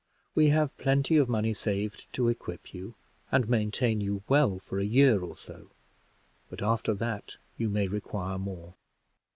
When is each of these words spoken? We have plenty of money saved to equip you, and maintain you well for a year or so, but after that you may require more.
We 0.33 0.47
have 0.49 0.75
plenty 0.79 1.15
of 1.17 1.29
money 1.29 1.53
saved 1.53 2.11
to 2.13 2.27
equip 2.27 2.73
you, 2.73 2.95
and 3.31 3.47
maintain 3.47 4.01
you 4.01 4.23
well 4.27 4.57
for 4.57 4.79
a 4.79 4.83
year 4.83 5.21
or 5.21 5.37
so, 5.37 5.67
but 6.49 6.63
after 6.63 6.95
that 6.95 7.35
you 7.55 7.69
may 7.69 7.87
require 7.87 8.39
more. 8.39 8.73